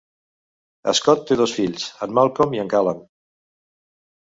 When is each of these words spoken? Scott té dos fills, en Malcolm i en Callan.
Scott 1.01 1.21
té 1.33 1.39
dos 1.43 1.55
fills, 1.59 1.87
en 2.09 2.19
Malcolm 2.21 2.59
i 2.59 2.67
en 2.67 2.77
Callan. 2.77 3.09